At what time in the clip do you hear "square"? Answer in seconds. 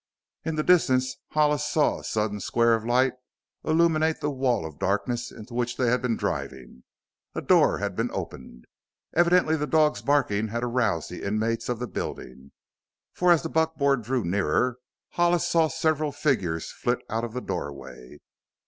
2.39-2.73